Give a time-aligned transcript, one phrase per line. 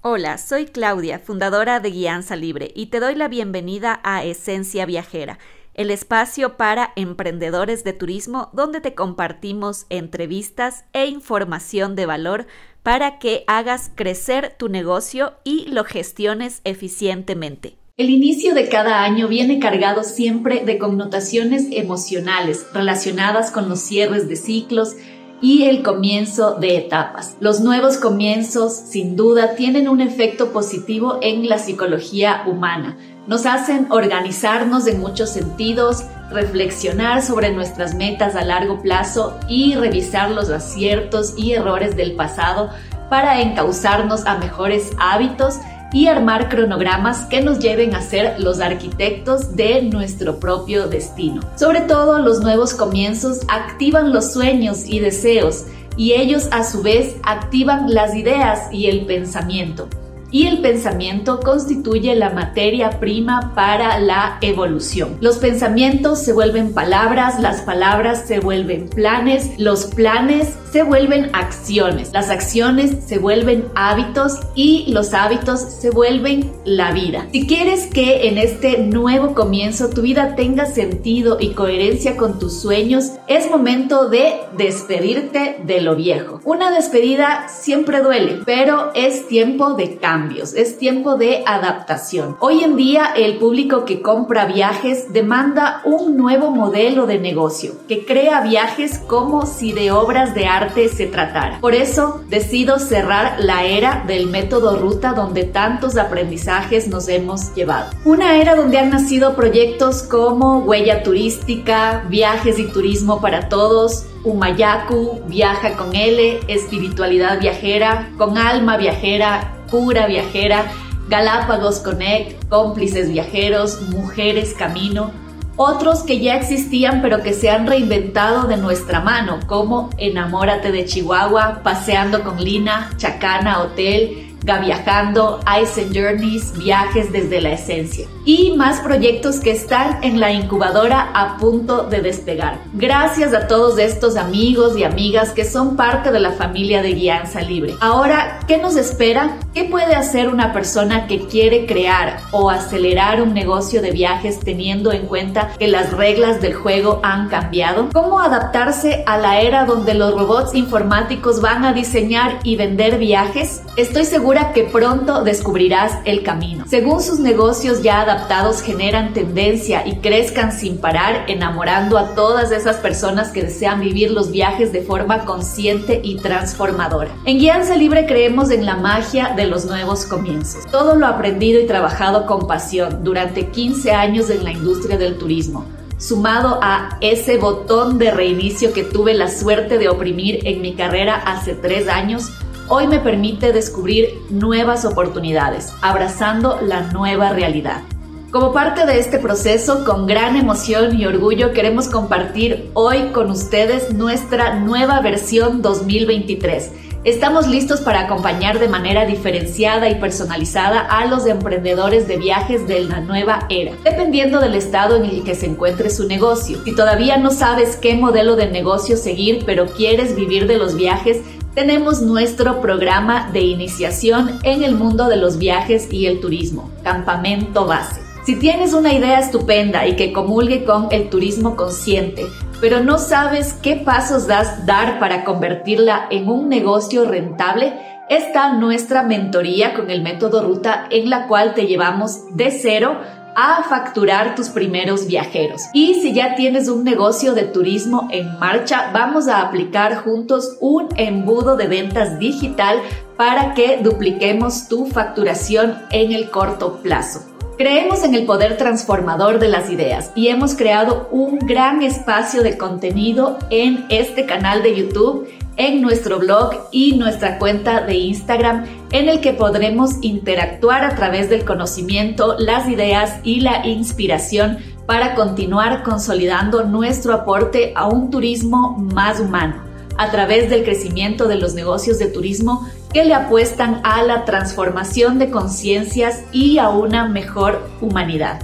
[0.00, 5.40] Hola, soy Claudia, fundadora de Guianza Libre, y te doy la bienvenida a Esencia Viajera,
[5.74, 12.46] el espacio para emprendedores de turismo donde te compartimos entrevistas e información de valor
[12.84, 17.74] para que hagas crecer tu negocio y lo gestiones eficientemente.
[17.96, 24.28] El inicio de cada año viene cargado siempre de connotaciones emocionales relacionadas con los cierres
[24.28, 24.94] de ciclos,
[25.40, 27.36] y el comienzo de etapas.
[27.40, 32.96] Los nuevos comienzos, sin duda, tienen un efecto positivo en la psicología humana.
[33.26, 40.30] Nos hacen organizarnos en muchos sentidos, reflexionar sobre nuestras metas a largo plazo y revisar
[40.30, 42.70] los aciertos y errores del pasado
[43.08, 45.56] para encauzarnos a mejores hábitos
[45.92, 51.40] y armar cronogramas que nos lleven a ser los arquitectos de nuestro propio destino.
[51.56, 55.64] Sobre todo, los nuevos comienzos activan los sueños y deseos
[55.96, 59.88] y ellos a su vez activan las ideas y el pensamiento
[60.30, 65.16] y el pensamiento constituye la materia prima para la evolución.
[65.20, 72.12] Los pensamientos se vuelven palabras, las palabras se vuelven planes, los planes se vuelven acciones,
[72.12, 77.26] las acciones se vuelven hábitos y los hábitos se vuelven la vida.
[77.32, 82.60] Si quieres que en este nuevo comienzo tu vida tenga sentido y coherencia con tus
[82.60, 86.40] sueños, es momento de despedirte de lo viejo.
[86.44, 90.17] Una despedida siempre duele, pero es tiempo de cambio
[90.56, 92.36] es tiempo de adaptación.
[92.40, 98.04] Hoy en día el público que compra viajes demanda un nuevo modelo de negocio que
[98.04, 101.58] crea viajes como si de obras de arte se tratara.
[101.60, 107.90] Por eso decido cerrar la era del método ruta donde tantos aprendizajes nos hemos llevado.
[108.04, 115.20] Una era donde han nacido proyectos como Huella Turística, Viajes y Turismo para Todos, Umayaku,
[115.28, 120.66] Viaja con L, Espiritualidad Viajera, Con Alma Viajera, cura Viajera,
[121.08, 125.10] Galápagos Connect, Cómplices Viajeros, Mujeres Camino,
[125.56, 130.84] otros que ya existían pero que se han reinventado de nuestra mano, como Enamórate de
[130.84, 138.80] Chihuahua, Paseando con Lina, Chacana Hotel, Viajando, Ice Journeys, Viajes desde la Esencia y más
[138.80, 142.58] proyectos que están en la incubadora a punto de despegar.
[142.74, 147.40] Gracias a todos estos amigos y amigas que son parte de la familia de Guianza
[147.40, 147.74] Libre.
[147.80, 149.38] Ahora, ¿qué nos espera?
[149.54, 154.92] ¿Qué puede hacer una persona que quiere crear o acelerar un negocio de viajes teniendo
[154.92, 157.88] en cuenta que las reglas del juego han cambiado?
[157.92, 163.62] ¿Cómo adaptarse a la era donde los robots informáticos van a diseñar y vender viajes?
[163.76, 166.64] Estoy seguro que pronto descubrirás el camino.
[166.68, 172.76] Según sus negocios ya adaptados generan tendencia y crezcan sin parar, enamorando a todas esas
[172.76, 177.08] personas que desean vivir los viajes de forma consciente y transformadora.
[177.24, 180.66] En Guianza Libre creemos en la magia de los nuevos comienzos.
[180.70, 185.64] Todo lo aprendido y trabajado con pasión durante 15 años en la industria del turismo
[185.96, 191.16] sumado a ese botón de reinicio que tuve la suerte de oprimir en mi carrera
[191.16, 192.26] hace tres años,
[192.68, 197.82] hoy me permite descubrir nuevas oportunidades, abrazando la nueva realidad.
[198.30, 203.94] Como parte de este proceso, con gran emoción y orgullo queremos compartir hoy con ustedes
[203.94, 206.70] nuestra nueva versión 2023.
[207.04, 212.80] Estamos listos para acompañar de manera diferenciada y personalizada a los emprendedores de viajes de
[212.80, 216.58] la nueva era, dependiendo del estado en el que se encuentre su negocio.
[216.64, 221.18] Si todavía no sabes qué modelo de negocio seguir, pero quieres vivir de los viajes,
[221.58, 227.66] tenemos nuestro programa de iniciación en el mundo de los viajes y el turismo, Campamento
[227.66, 228.00] Base.
[228.24, 232.26] Si tienes una idea estupenda y que comulgue con el turismo consciente,
[232.60, 237.72] pero no sabes qué pasos das dar para convertirla en un negocio rentable,
[238.08, 243.00] está nuestra mentoría con el método Ruta en la cual te llevamos de cero
[243.40, 245.62] a facturar tus primeros viajeros.
[245.72, 250.88] Y si ya tienes un negocio de turismo en marcha, vamos a aplicar juntos un
[250.96, 252.80] embudo de ventas digital
[253.16, 257.20] para que dupliquemos tu facturación en el corto plazo.
[257.56, 262.58] Creemos en el poder transformador de las ideas y hemos creado un gran espacio de
[262.58, 269.08] contenido en este canal de YouTube, en nuestro blog y nuestra cuenta de Instagram en
[269.08, 275.82] el que podremos interactuar a través del conocimiento, las ideas y la inspiración para continuar
[275.82, 279.62] consolidando nuestro aporte a un turismo más humano
[279.98, 285.18] a través del crecimiento de los negocios de turismo que le apuestan a la transformación
[285.18, 288.38] de conciencias y a una mejor humanidad.